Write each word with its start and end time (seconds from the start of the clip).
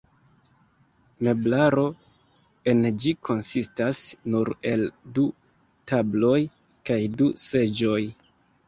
Meblaro 1.27 1.83
en 2.73 2.81
ĝi 3.05 3.13
konsistas 3.29 4.03
nur 4.37 4.53
el 4.73 4.87
du 5.19 5.29
tabloj 5.93 6.37
kaj 6.91 7.01
du 7.23 7.35
seĝoj. 7.49 8.03